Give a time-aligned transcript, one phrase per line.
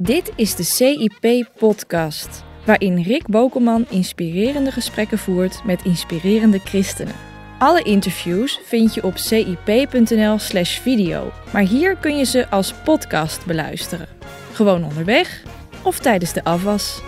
[0.00, 7.14] Dit is de CIP-podcast, waarin Rick Bokelman inspirerende gesprekken voert met inspirerende christenen.
[7.58, 14.06] Alle interviews vind je op cip.nl/slash video, maar hier kun je ze als podcast beluisteren.
[14.52, 15.42] Gewoon onderweg
[15.82, 17.02] of tijdens de afwas.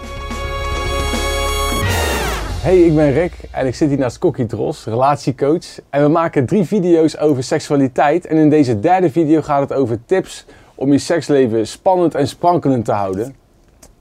[2.62, 5.80] Hey, ik ben Rick en ik zit hier naast Kokkie Dros, relatiecoach.
[5.90, 8.26] En we maken drie video's over seksualiteit.
[8.26, 10.46] En in deze derde video gaat het over tips
[10.80, 13.34] om je seksleven spannend en sprankelend te houden.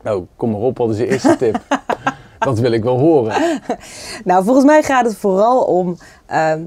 [0.02, 1.60] Nou, kom maar op, wat is de eerste tip?
[2.40, 3.62] Dat wil ik wel horen.
[4.24, 6.62] Nou, volgens mij gaat het vooral om ehm,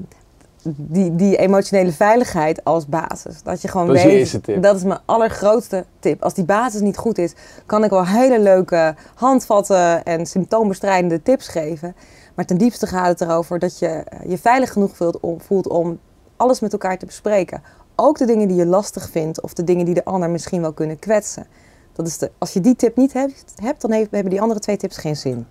[0.63, 3.43] die, die emotionele veiligheid als basis.
[3.43, 4.63] Dat je gewoon Dat is je weet, eerste tip.
[4.63, 6.23] dat is mijn allergrootste tip.
[6.23, 7.33] Als die basis niet goed is,
[7.65, 11.95] kan ik wel hele leuke handvatten en symptoombestrijdende tips geven.
[12.35, 15.67] Maar ten diepste gaat het erover dat je eh, je veilig genoeg voelt om, voelt
[15.67, 15.99] om
[16.35, 17.61] alles met elkaar te bespreken.
[17.95, 20.73] Ook de dingen die je lastig vindt of de dingen die de ander misschien wel
[20.73, 21.45] kunnen kwetsen.
[21.93, 24.59] Dat is de, als je die tip niet hebt, hebt dan heeft, hebben die andere
[24.59, 25.45] twee tips geen zin.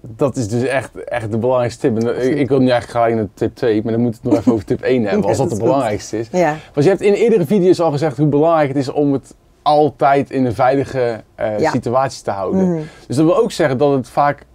[0.00, 1.98] Dat is dus echt, echt de belangrijkste tip.
[2.02, 4.28] En eh, ik, ik wil nu eigenlijk gelijk naar tip 2, maar dan moeten we
[4.28, 5.64] het nog even over tip 1 hebben, als Ja, dat dat de goed.
[5.72, 6.28] belangrijkste is.
[6.32, 6.56] Ja.
[6.74, 10.30] Want je hebt in eerdere video's al gezegd hoe belangrijk het is om het altijd
[10.30, 11.70] in een veilige eh, Ja.
[11.70, 12.68] situatie te houden.
[12.70, 12.82] Mhm.
[13.06, 14.46] Dus dat wil ook zeggen dat het vaak,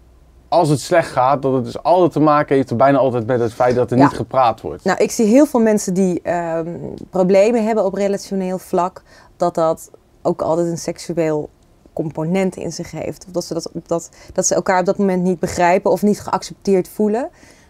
[0.51, 3.53] als het slecht gaat, dat het dus altijd te maken heeft, bijna altijd met het
[3.53, 4.03] feit dat er Ja.
[4.03, 4.83] niet gepraat wordt.
[4.83, 6.75] Nou, ik zie heel veel mensen die ehm,
[7.09, 9.01] problemen hebben op relationeel vlak,
[9.37, 9.89] dat dat
[10.21, 11.49] ook altijd een seksueel
[11.93, 13.25] component in zich heeft.
[13.25, 16.21] Of dat ze, dat, dat, dat ze elkaar op dat moment niet begrijpen of niet
[16.21, 17.29] geaccepteerd voelen.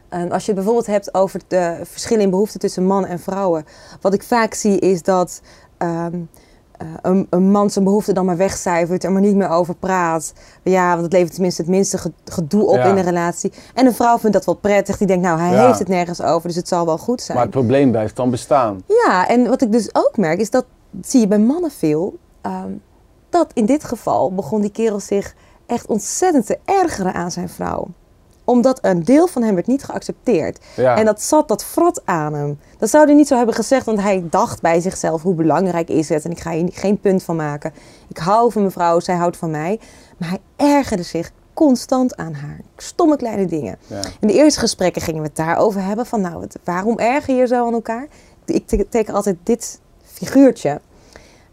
[0.10, 3.66] En als je het bijvoorbeeld hebt over de verschillen in behoeften tussen man en vrouwen.
[4.02, 5.42] Wat ik vaak zie is dat
[5.78, 6.20] ehm, eh,
[7.02, 10.34] een, een man zijn behoeften dan maar wegcijfert, er maar niet meer over praat.
[10.64, 12.84] Ja, want het levert tenminste het minste ge- gedoe op Ja.
[12.84, 13.54] in de relatie.
[13.74, 14.98] En een vrouw vindt dat wel prettig.
[14.98, 15.66] Die denkt, nou, hij Ja.
[15.66, 17.38] heeft het nergens over, dus het zal wel goed zijn.
[17.38, 18.82] Maar het probleem blijft dan bestaan.
[19.06, 20.66] Ja, en wat ik dus ook merk is dat
[21.02, 22.16] zie je bij mannen veel.
[22.42, 22.72] ehm,
[23.30, 27.88] dat in dit geval begon die kerel zich echt ontzettend te ergeren aan zijn vrouw.
[28.52, 30.60] Omdat een deel van hem werd niet geaccepteerd.
[30.76, 30.98] Ja.
[30.98, 32.60] En dat zat, dat vrat aan hem.
[32.78, 36.10] Dat zou hij niet zo hebben gezegd, want hij dacht bij zichzelf hoe belangrijk is
[36.10, 36.26] het.
[36.26, 37.74] En ik ga hier geen punt van maken.
[38.08, 39.80] Ik hou van mijn vrouw, zij houdt van mij.
[40.18, 40.40] Maar hij
[40.78, 42.60] ergerde zich constant aan haar.
[42.78, 43.78] Stomme kleine dingen.
[43.88, 44.00] Ja.
[44.20, 46.06] In de eerste gesprekken gingen we het daarover hebben.
[46.06, 48.08] Van nou, waarom erger je zo aan elkaar?
[48.46, 50.82] Ik te- teken altijd dit figuurtje.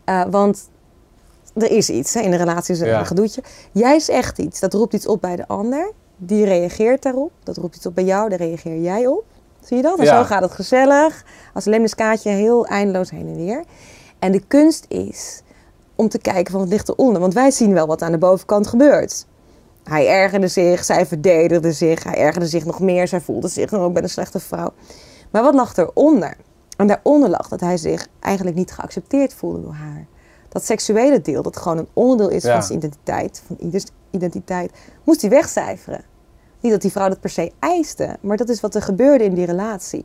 [0.05, 0.69] Eh, want
[1.55, 3.05] er is iets hè, in de relatie, is een Ja.
[3.05, 3.43] gedoetje.
[3.73, 5.93] Jij zegt iets, dat roept iets op bij de ander.
[6.19, 7.31] Die reageert daarop.
[7.43, 9.25] Dat roept iets op bij jou, daar reageer jij op.
[9.61, 9.99] Zie je dat?
[9.99, 10.19] En Ja.
[10.19, 11.25] zo gaat het gezellig.
[11.55, 13.65] Als een lemmiskaatje heel eindeloos heen en weer.
[14.19, 15.43] En de kunst is
[15.95, 17.21] om te kijken van wat ligt eronder.
[17.21, 19.27] Want wij zien wel wat aan de bovenkant gebeurt.
[19.85, 23.93] Hij ergerde zich, zij verdedigde zich, hij ergerde zich nog meer, zij voelde zich ook
[23.93, 24.73] bij een slechte vrouw.
[25.31, 26.37] Maar wat lag eronder?
[26.77, 30.07] En daaronder lag dat hij zich eigenlijk niet geaccepteerd voelde door haar.
[30.49, 32.53] Dat seksuele deel, dat gewoon een onderdeel is Ja.
[32.53, 34.73] van zijn identiteit, van ieders identiteit,
[35.05, 36.05] moest hij wegcijferen.
[36.61, 39.35] Niet dat die vrouw dat per se eiste, maar dat is wat er gebeurde in
[39.35, 40.05] die relatie.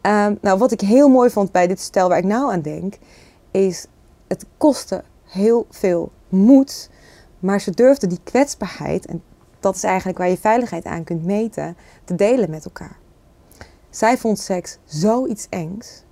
[0.00, 2.94] Ehm, nou, wat ik heel mooi vond bij dit stel waar ik nou aan denk,
[3.50, 3.86] is
[4.28, 6.90] het kostte heel veel moed,
[7.38, 9.22] maar ze durfden die kwetsbaarheid, en
[9.60, 12.96] dat is eigenlijk waar je veiligheid aan kunt meten, te delen met elkaar.
[13.90, 16.02] Zij vond seks zoiets engs.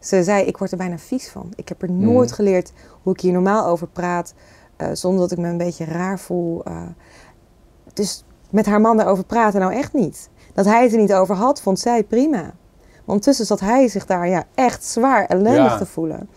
[0.00, 1.52] Ze zei, ik word er bijna vies van.
[1.56, 2.34] Ik heb er nooit Mhm.
[2.36, 2.72] geleerd
[3.02, 4.34] hoe ik hier normaal over praat,
[4.76, 6.64] eh, zonder dat ik me een beetje raar voel.
[6.64, 6.82] eh.
[7.94, 10.28] dus met haar man daarover praten nou echt niet.
[10.54, 12.40] Dat hij het er niet over had, vond zij prima.
[12.40, 12.54] Maar
[13.06, 15.78] ondertussen zat hij zich daar ja, echt zwaar ellendig Ja.
[15.78, 16.28] te voelen.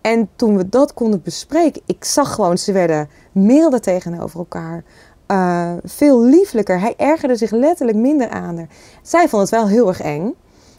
[0.00, 4.84] En toen we dat konden bespreken, ik zag gewoon, ze werden milder tegenover elkaar.
[5.26, 6.80] eh, veel lieflijker.
[6.80, 8.68] Hij ergerde zich letterlijk minder aan haar.
[9.02, 10.34] Zij vond het wel heel erg eng.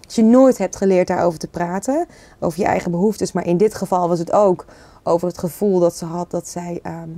[0.05, 2.05] Als je nooit hebt geleerd daarover te praten,
[2.39, 3.31] over je eigen behoeftes.
[3.31, 4.65] Maar in dit geval was het ook
[5.03, 7.09] over het gevoel dat ze had dat zij, ehm,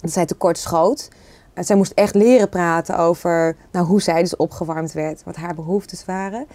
[0.00, 1.08] dat zij tekort schoot.
[1.54, 5.54] En zij moest echt leren praten over nou, hoe zij dus opgewarmd werd, wat haar
[5.54, 6.46] behoeftes waren.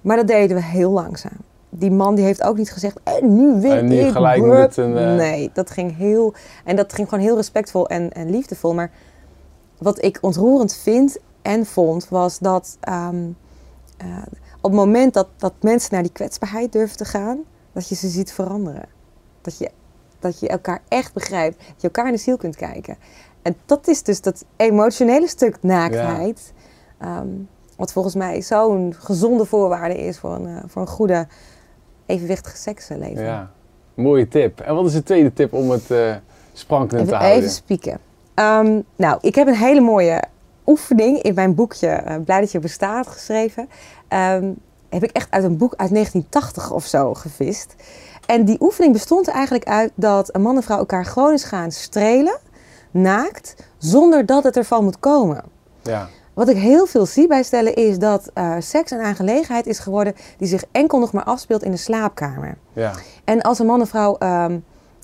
[0.00, 1.36] Maar dat deden we heel langzaam.
[1.70, 4.58] Die man die heeft ook niet gezegd, en nu wil En niet ik gelijk burp."
[4.58, 6.34] met een, eh, Nee, dat ging heel...
[6.64, 8.74] En dat ging gewoon heel respectvol en, en liefdevol.
[8.74, 8.90] Maar
[9.78, 12.76] wat ik ontroerend vind en vond, was dat...
[12.80, 13.16] ehm,
[13.96, 14.06] eh,
[14.66, 17.38] op het moment dat, dat mensen naar die kwetsbaarheid durven te gaan...
[17.72, 18.88] dat je ze ziet veranderen.
[19.40, 19.70] Dat je,
[20.18, 21.58] dat je elkaar echt begrijpt.
[21.58, 22.96] Dat je elkaar in de ziel kunt kijken.
[23.42, 26.52] En dat is dus dat emotionele stuk naaktheid...
[26.98, 27.28] ehm,
[27.76, 31.26] wat volgens mij zo'n gezonde voorwaarde is voor een, eh, voor een goede,
[32.06, 33.22] evenwichtige seksleven.
[33.22, 33.50] Ja,
[33.94, 34.60] mooie tip.
[34.60, 36.20] En wat is de tweede tip om het
[36.52, 37.38] sprankelend te houden?
[37.38, 37.98] even spieken.
[38.34, 40.22] Ehm, nou, ik heb een hele mooie
[40.66, 43.68] oefening in mijn boekje eh, Blij dat je bestaat geschreven.
[44.08, 44.52] Ehm,
[44.88, 47.74] heb ik echt uit een boek uit 1980 of zo gevist.
[48.26, 51.70] En die oefening bestond eigenlijk uit dat een man en vrouw elkaar gewoon eens gaan
[51.70, 52.38] strelen,
[52.90, 55.44] naakt, zonder dat het ervan moet komen.
[55.82, 56.08] Ja.
[56.34, 60.14] Wat ik heel veel zie bij stellen is dat eh, seks een aangelegenheid is geworden
[60.38, 62.56] die zich enkel nog maar afspeelt in de slaapkamer.
[62.72, 62.92] Ja.
[63.24, 64.58] En als een man en vrouw ehm,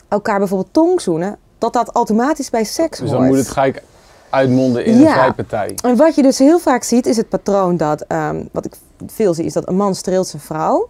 [0.08, 3.20] elkaar bijvoorbeeld tongzoenen, dat dat automatisch bij seks Dus hoort.
[3.20, 3.82] dan moet het gelijk
[4.32, 5.12] uitmonden in een Ja.
[5.12, 5.74] vrijpartij.
[5.84, 8.74] En wat je dus heel vaak ziet, is het patroon dat, ehm, wat ik
[9.06, 10.86] veel zie, is dat een man streelt zijn vrouw.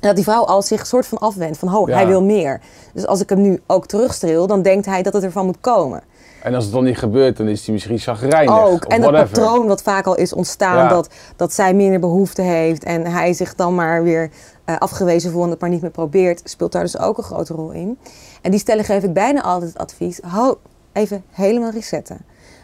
[0.00, 1.94] En dat die vrouw al zich soort van afwendt, van oh, Ja.
[1.94, 2.60] hij wil meer.
[2.94, 6.02] Dus als ik hem nu ook terugstreel, dan denkt hij dat het ervan moet komen.
[6.42, 8.58] En als het dan niet gebeurt, dan is hij misschien chagrijnig.
[8.64, 8.84] Ook.
[8.84, 10.88] En dat patroon wat vaak al is ontstaan, Ja.
[10.88, 14.30] dat, dat zij minder behoefte heeft en hij zich dan maar weer
[14.64, 17.54] eh, afgewezen voelt en het maar niet meer probeert, speelt daar dus ook een grote
[17.54, 17.98] rol in.
[18.42, 20.56] En die stellen geef ik bijna altijd het advies, hou
[20.92, 22.18] even helemaal resetten.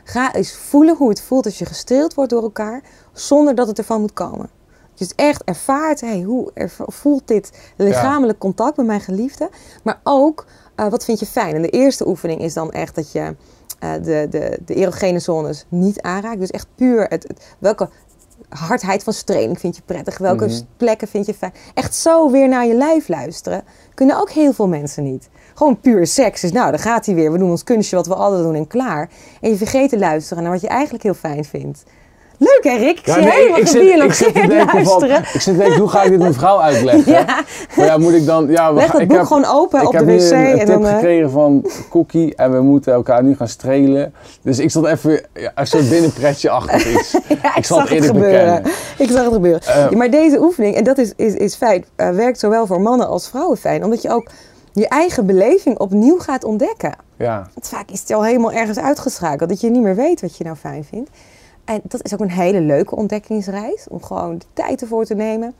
[0.08, 2.82] Ga eens voelen hoe het voelt als je gestreeld wordt door elkaar,
[3.12, 4.48] zonder dat het ervan moet komen.
[4.96, 6.50] Het echt ervaart, hey, hoe
[6.86, 9.50] voelt dit lichamelijk contact met mijn geliefde?
[9.82, 11.54] Maar ook, eh, wat vind je fijn?
[11.54, 13.36] En de eerste oefening is dan echt dat je
[13.78, 16.38] eh, de, de, de erogene zones niet aanraakt.
[16.40, 17.88] Dus echt puur het- welke
[18.48, 20.18] hardheid van streling vind je prettig?
[20.18, 20.60] Welke Mhm.
[20.76, 21.52] plekken vind je fijn?
[21.74, 23.64] Echt zo weer naar je lijf luisteren.
[23.94, 25.28] Kunnen ook heel veel mensen niet.
[25.54, 27.32] Gewoon puur seks is, nou, dan gaat hij weer.
[27.32, 29.10] We doen ons kunstje wat we altijd doen en klaar.
[29.40, 31.82] En je vergeet te luisteren naar wat je eigenlijk heel fijn vindt.
[32.38, 32.98] Leuk hè Rick?
[32.98, 35.56] Ik Ja, zie nee, helemaal ik, zit, ik zit te denken van, ik zit te
[35.56, 37.12] denken, hoe ga ik dit mijn vrouw uitleggen?
[37.16, 37.44] Ja.
[37.76, 38.46] Maar ja, moet ik dan...
[38.50, 40.30] Ja, we Leg dat ik boek heb, gewoon open ik op de heb wc.
[40.30, 43.36] nu een, een en tip dan, eh, gekregen van Cookie en we moeten elkaar nu
[43.36, 44.14] gaan strelen.
[44.42, 47.16] Dus ik zat even ja, een soort binnenpretje achter iets.
[47.42, 48.20] Ja, ik zal het gebeuren.
[48.20, 48.62] bekennen.
[48.98, 49.62] Ik zag het gebeuren.
[49.62, 53.08] Eh, maar deze oefening, en dat is, is, is fijn, eh, werkt zowel voor mannen
[53.08, 53.84] als vrouwen fijn.
[53.84, 54.28] Omdat je ook
[54.72, 56.92] je eigen beleving opnieuw gaat ontdekken.
[57.16, 59.48] Ja, Want vaak is het al helemaal ergens uitgeschakeld.
[59.48, 61.10] Dat je niet meer weet wat je nou fijn vindt.
[61.66, 63.86] En dat is ook een hele leuke ontdekkingsreis.
[63.88, 65.54] Om gewoon de tijd ervoor te nemen.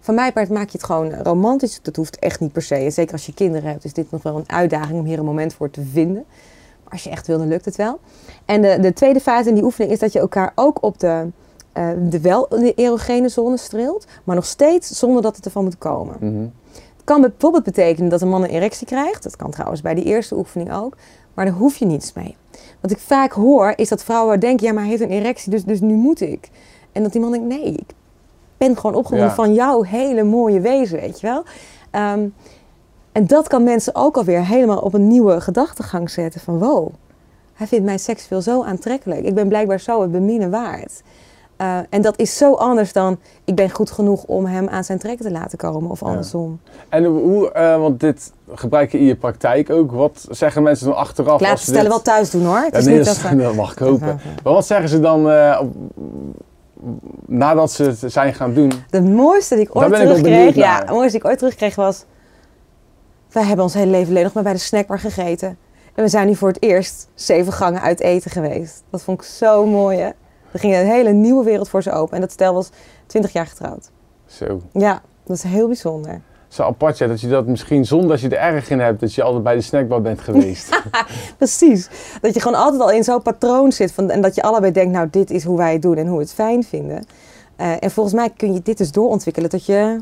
[0.00, 1.78] Van mij part maak je het gewoon romantisch.
[1.82, 2.74] Dat hoeft echt niet per se.
[2.74, 5.24] En zeker als je kinderen hebt is dit nog wel een uitdaging om hier een
[5.24, 6.24] moment voor te vinden.
[6.82, 8.00] Maar als je echt wil, dan lukt het wel.
[8.44, 11.26] En de, de tweede fase in die oefening is dat je elkaar ook op de,
[11.72, 14.06] eh, de wel de erogene zone streelt.
[14.24, 16.16] Maar nog steeds zonder dat het ervan moet komen.
[16.20, 16.46] mhm.
[16.96, 19.22] Het kan bijvoorbeeld betekenen dat een man een erectie krijgt.
[19.22, 20.96] Dat kan trouwens bij die eerste oefening ook.
[21.36, 22.36] Maar daar hoef je niets mee.
[22.80, 24.66] Wat ik vaak hoor is dat vrouwen denken...
[24.66, 26.50] ja, maar hij heeft een erectie, dus, dus nu moet ik.
[26.92, 27.90] En dat die man denkt, nee, ik
[28.56, 29.34] ben gewoon opgewonden Ja.
[29.34, 31.44] van jouw hele mooie wezen, weet je wel.
[31.90, 32.28] Ehm,
[33.12, 36.40] en dat kan mensen ook alweer helemaal op een nieuwe gedachtegang zetten.
[36.40, 36.88] Van wow,
[37.54, 39.24] hij vindt mijn seksueel zo aantrekkelijk.
[39.24, 41.02] Ik ben blijkbaar zo het beminnen waard.
[41.56, 44.98] Eh, en dat is zo anders dan ik ben goed genoeg om hem aan zijn
[44.98, 46.06] trek te laten komen of Ja.
[46.06, 46.60] andersom.
[46.88, 49.92] En hoe, eh, want dit gebruik je in je praktijk ook.
[49.92, 51.34] Wat zeggen mensen dan achteraf?
[51.34, 52.58] Ik laat als het ze stellen dit- wel thuis doen hoor.
[52.58, 54.06] Het Ja, is nee, niet dat, dat dat mag ik hopen.
[54.06, 54.16] Ja.
[54.44, 55.20] Maar wat zeggen ze dan
[55.60, 55.74] op-
[57.26, 58.72] nadat ze het zijn gaan doen?
[58.90, 62.04] De mooiste die ik ooit terugkreeg, ja, het mooiste die ik ooit terugkreeg was...
[63.30, 65.48] Wij hebben ons hele leven alleen nog maar bij de snackbar gegeten.
[65.94, 68.82] En we zijn nu voor het eerst zeven gangen uit eten geweest.
[68.90, 70.10] Dat vond ik zo mooi, hè.
[70.56, 72.14] Er ging een hele nieuwe wereld voor ze open.
[72.14, 72.70] En dat stel was
[73.06, 73.90] 20 jaar getrouwd.
[74.26, 74.60] Zo.
[74.72, 76.20] Ja, dat is heel bijzonder.
[76.48, 79.14] Zo apart ja, dat je dat misschien zonder dat je er erg in hebt, dat
[79.14, 80.82] je altijd bij de snackbar bent geweest.
[81.38, 81.88] Precies.
[82.20, 83.92] Dat je gewoon altijd al in zo'n patroon zit.
[83.92, 86.16] Van, en dat je allebei denkt, nou, dit is hoe wij het doen en hoe
[86.16, 87.06] we het fijn vinden.
[87.56, 90.00] Eh, en volgens mij kun je dit dus doorontwikkelen tot je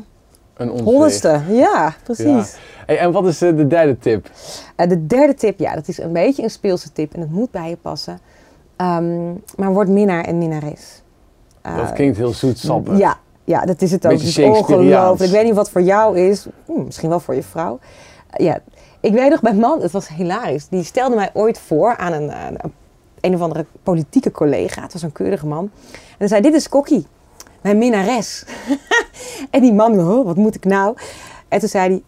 [0.53, 1.41] Een honderdste.
[1.49, 2.55] Ja, precies.
[2.85, 4.29] Hey, en wat is eh, de derde tip?
[4.75, 7.51] Eh, de derde tip, ja, dat is een beetje een speelse tip en het moet
[7.51, 8.19] bij je passen.
[8.75, 11.01] Ehm, maar word minnaar en minnares.
[11.61, 12.97] Eh, dat klinkt heel zoetsappig.
[12.97, 14.11] ja, ja, dat is het ook.
[14.11, 15.31] Het ongelooflijk.
[15.31, 16.45] Ik weet niet wat voor jou is.
[16.65, 17.79] Hm, misschien wel voor je vrouw.
[18.29, 18.59] Eh, ja,
[18.99, 20.67] ik weet nog, mijn man, het was hilarisch.
[20.67, 22.73] Die stelde mij ooit voor aan een, aan een,
[23.21, 24.81] een of andere politieke collega.
[24.81, 25.69] Het was een keurige man.
[25.91, 27.05] En hij zei, dit is Kokkie,
[27.61, 28.45] mijn minnares.
[29.51, 30.95] en die man, oh, wat moet ik nou?
[31.47, 32.03] En toen zei hij,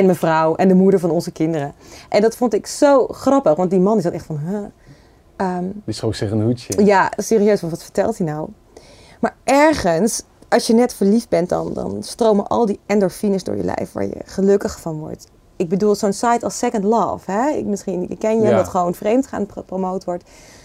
[0.00, 1.72] en mevrouw en de moeder van onze kinderen.
[2.08, 4.64] En dat vond ik zo grappig, want die man die zat echt van, huh?
[5.36, 6.84] Ehm, Die schrok zich een hoedje.
[6.84, 8.48] ja, serieus, want wat vertelt hij nou?
[9.20, 13.64] Maar ergens, als je net verliefd bent, dan, dan stromen al die endorfines door je
[13.64, 15.26] lijf waar je gelukkig van wordt.
[15.56, 17.48] Ik bedoel, zo'n site als Second Love, hè?
[17.50, 18.56] Ik, misschien ken je Ja.
[18.56, 20.24] dat gewoon vreemd gaan pro- promoot wordt.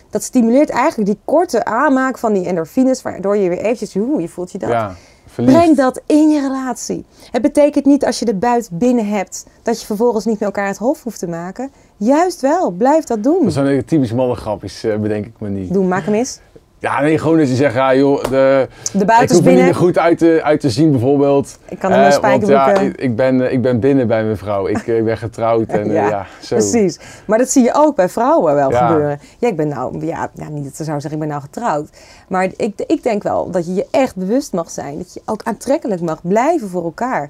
[0.10, 4.28] Dat stimuleert eigenlijk die korte aanmaak van die endorfines, waardoor je weer eventjes, hoe je
[4.30, 4.70] voelt je dat.
[4.70, 4.96] Ja,
[5.38, 5.58] verliefd.
[5.58, 7.06] Breng dat in je relatie.
[7.32, 10.68] Het betekent niet als je de buit binnen hebt, dat je vervolgens niet met elkaar
[10.68, 11.72] het hof hoeft te maken.
[11.98, 13.44] Juist wel, blijf dat doen.
[13.44, 15.74] Dat een typisch mannengrap, is, eh, bedenk ik me niet.
[15.74, 16.40] Doe, maak hem eens.
[16.80, 19.98] Ja, nee, gewoon dat je zegt, ja joh, de, De ik hoef er niet goed
[19.98, 21.58] uit te, uit te zien bijvoorbeeld.
[21.70, 22.84] Ik kan in mijn Eh, want spijkerbroeken.
[22.86, 24.68] ja, ik, ben, eh, ik ben binnen bij mijn vrouw.
[24.68, 26.56] Ik, eh, ik ben getrouwd en Ja, ja, zo.
[26.56, 27.00] Precies.
[27.28, 28.88] Maar dat zie je ook bij vrouwen wel Ja.
[28.88, 29.20] gebeuren.
[29.38, 31.90] Ja, ik ben nou, ja, ja, niet dat ze zou zeggen, ik ben nou getrouwd.
[32.28, 34.98] Maar ik, ik denk wel dat je je echt bewust mag zijn.
[34.98, 37.30] Dat je ook aantrekkelijk mag blijven voor elkaar.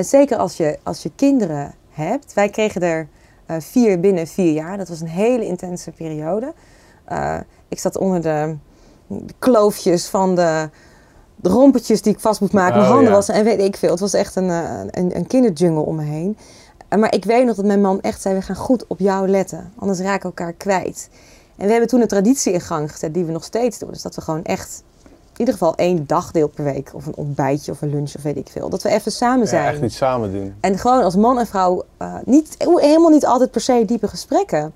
[0.00, 2.34] Zeker als je, als je kinderen hebt.
[2.34, 3.06] Wij kregen er
[3.58, 4.76] vier binnen vier jaar.
[4.78, 6.52] Dat was een hele intense periode.
[7.68, 8.56] Ik zat onder de, de
[9.38, 10.68] kloofjes van de,
[11.36, 12.74] de rompetjes die ik vast moet maken.
[12.74, 13.14] Mijn Oh, handen ja.
[13.14, 13.90] wassen en weet ik veel.
[13.90, 16.36] Het was echt een, eh, een, een kinderjungle om me heen.
[16.98, 19.72] Maar ik weet nog dat mijn man echt zei: we gaan goed op jou letten,
[19.78, 21.08] anders raken we elkaar kwijt.
[21.56, 23.90] En we hebben toen een traditie in gang gezet die we nog steeds doen.
[23.90, 24.82] Dus dat we gewoon echt
[25.32, 28.36] in ieder geval één dagdeel per week, of een ontbijtje of een lunch of weet
[28.36, 29.66] ik veel, dat we even samen Ja, zijn.
[29.72, 30.54] echt niet samen doen.
[30.60, 34.72] En gewoon als man en vrouw, eh, niet, helemaal niet altijd per se diepe gesprekken.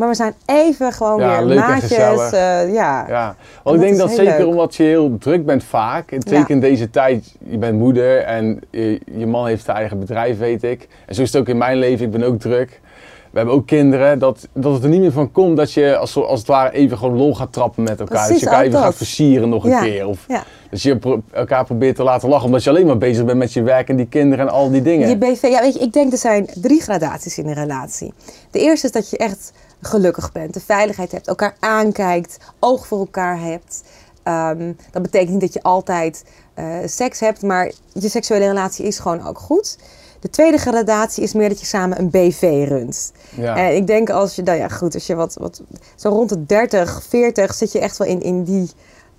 [0.00, 1.92] Maar we zijn even gewoon Ja, weer maatjes.
[2.32, 3.04] eh, ja.
[3.08, 4.46] Ja, want ik denk dat zeker leuk.
[4.46, 6.10] omdat je heel druk bent vaak.
[6.12, 9.98] En zeker in deze tijd, je bent moeder en je, je man heeft zijn eigen
[9.98, 10.88] bedrijf, weet ik.
[11.06, 12.80] En zo is het ook in mijn leven, ik ben ook druk.
[13.30, 16.16] We hebben ook kinderen, dat, dat het er niet meer van komt dat je als,
[16.16, 18.06] als het ware even gewoon lol gaat trappen met elkaar.
[18.26, 18.82] Precies, dat je elkaar even dat.
[18.82, 20.06] gaat versieren nog een Ja, keer.
[20.08, 20.26] Of
[20.70, 23.52] dat je pro- elkaar probeert te laten lachen, omdat je alleen maar bezig bent met
[23.52, 25.08] je werk en die kinderen en al die dingen.
[25.08, 28.12] Je BV, ja, weet je, ik denk er zijn drie gradaties in een relatie.
[28.50, 32.98] De eerste is dat je echt gelukkig bent, de veiligheid hebt, elkaar aankijkt, oog voor
[32.98, 33.82] elkaar hebt.
[34.22, 38.98] Ehm, dat betekent niet dat je altijd eh, seks hebt, maar je seksuele relatie is
[38.98, 39.78] gewoon ook goed.
[40.20, 43.12] De tweede gradatie is meer dat je samen een BV runt.
[43.36, 43.56] Ja.
[43.56, 45.62] En ik denk als je, nou ja, goed, als je wat, wat
[45.96, 48.70] zo rond de 30, 40 zit je echt wel in, in die,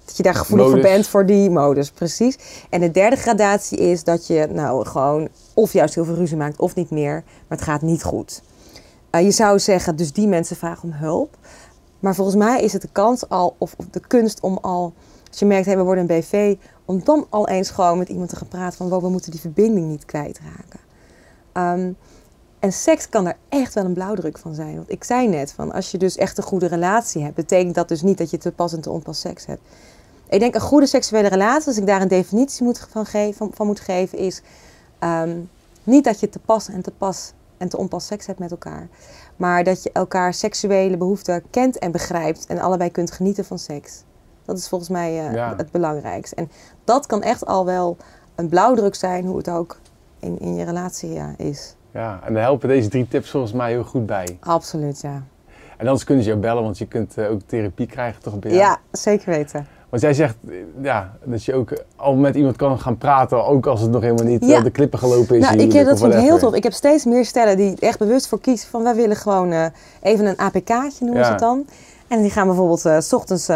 [0.05, 2.37] dat je daar gevoelig voor bent voor die modus, precies.
[2.69, 6.59] En de derde gradatie is dat je nou gewoon of juist heel veel ruzie maakt
[6.59, 8.41] of niet meer, maar het gaat niet goed.
[9.11, 11.37] Eh, je zou zeggen, dus die mensen vragen om hulp.
[11.99, 14.93] Maar volgens mij is het de kans al, of, de kunst om al,
[15.29, 18.29] als je merkt, hey, we worden een BV, om dan al eens gewoon met iemand
[18.29, 20.79] te gaan praten van, wow, we moeten die verbinding niet kwijtraken.
[21.51, 21.91] Ehm,
[22.59, 24.75] en seks kan daar echt wel een blauwdruk van zijn.
[24.75, 27.87] Want ik zei net, van als je dus echt een goede relatie hebt, betekent dat
[27.87, 29.61] dus niet dat je te pas en te onpas seks hebt.
[30.29, 33.51] Ik denk een goede seksuele relatie, als ik daar een definitie moet van, geven, van,
[33.53, 34.41] van moet geven, is
[34.99, 35.39] ehm,
[35.83, 38.87] niet dat je te pas en te pas en te onpas seks hebt met elkaar.
[39.35, 44.03] Maar dat je elkaar seksuele behoeften kent en begrijpt en allebei kunt genieten van seks.
[44.45, 45.53] Dat is volgens mij eh, Ja.
[45.57, 46.35] het belangrijkste.
[46.35, 46.51] En
[46.83, 47.97] dat kan echt al wel
[48.35, 49.77] een blauwdruk zijn, hoe het ook
[50.19, 51.75] in, in je relatie ja, is.
[51.91, 54.37] Ja, en daar helpen deze drie tips volgens mij heel goed bij.
[54.39, 55.23] Absoluut, ja.
[55.77, 58.51] En anders kunnen ze jou bellen, want je kunt eh, ook therapie krijgen toch bij
[58.51, 58.77] Ja, jou?
[58.91, 59.67] zeker weten.
[59.91, 60.35] Want jij zegt
[60.81, 64.25] ja, dat je ook al met iemand kan gaan praten, ook als het nog helemaal
[64.25, 64.57] niet Ja.
[64.57, 65.43] eh, de klippen gelopen is.
[65.43, 66.53] Nou, ik, eh, dat vind ik heel tof.
[66.53, 69.65] Ik heb steeds meer stellen die echt bewust voor kiezen van wij willen gewoon eh,
[70.01, 71.23] even een APK'tje noemen Ja.
[71.25, 71.65] ze het dan.
[72.07, 73.49] En die gaan bijvoorbeeld s ochtends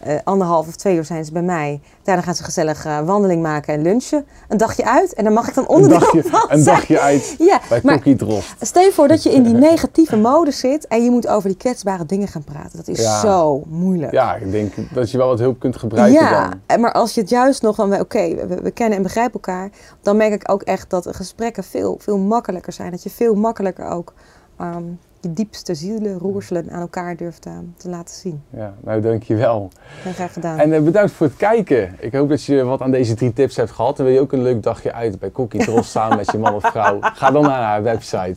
[0.00, 1.80] eh, eh, anderhalf of twee uur zijn ze bij mij.
[2.02, 4.24] Daarna gaan ze gezellig eh, wandeling maken en lunchen.
[4.48, 7.34] Een dagje uit en dan mag ik dan Een onderdeel dagje, van een dagje uit
[7.38, 8.54] Ja, bij maar Cookie Drost.
[8.60, 11.58] stel je voor dat je in die negatieve mode zit en je moet over die
[11.58, 12.76] kwetsbare dingen gaan praten.
[12.76, 13.20] Dat is Ja.
[13.20, 14.12] zo moeilijk.
[14.12, 16.60] Ja, ik denk dat je wel wat hulp kunt gebruiken ja, dan.
[16.66, 19.70] en maar als je het juist nog van, oké, we, we kennen en begrijpen elkaar,
[20.02, 22.90] dan merk ik ook echt dat gesprekken veel, veel makkelijker zijn.
[22.90, 24.12] Dat je veel makkelijker ook
[24.58, 24.82] ehm,
[25.20, 27.42] je diepste zielen, roerselen aan elkaar durft
[27.76, 28.42] te laten zien.
[28.50, 29.70] Ja, nou dankjewel.
[30.02, 30.58] Heel graag gedaan.
[30.58, 31.96] En eh, bedankt voor het kijken.
[31.98, 33.98] Ik hoop dat je wat aan deze drie tips hebt gehad.
[33.98, 36.54] En wil je ook een leuk dagje uit bij Cookie Drost samen met je man
[36.54, 36.98] of vrouw?
[37.00, 38.36] Ga dan naar haar website.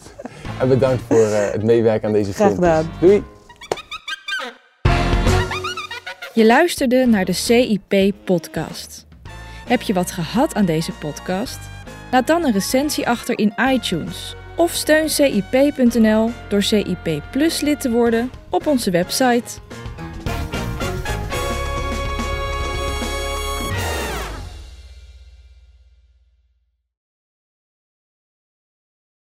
[0.59, 2.69] En bedankt voor eh, het meewerken aan deze Graag filmpjes.
[2.75, 2.91] gedaan.
[2.99, 3.23] Doei!
[6.33, 9.05] Je luisterde naar de CIP-podcast.
[9.67, 11.59] Heb je wat gehad aan deze podcast?
[12.11, 14.35] Laat dan een recensie achter in iTunes.
[14.55, 19.59] Of steun CIP.nl door CIP Plus lid te worden op onze website.